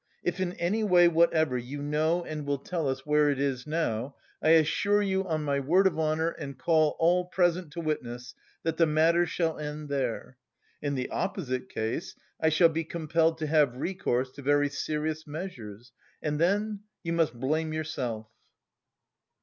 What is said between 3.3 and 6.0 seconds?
is now, I assure you on my word of